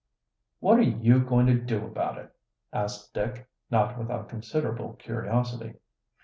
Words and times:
"What 0.61 0.79
are 0.79 0.81
you 0.81 1.19
going 1.23 1.45
to 1.45 1.53
do 1.53 1.85
about 1.85 2.17
it?" 2.17 2.35
asked 2.73 3.13
Dick, 3.13 3.47
not 3.69 3.99
without 3.99 4.29
considerable 4.29 4.93
curiosity. 4.93 5.75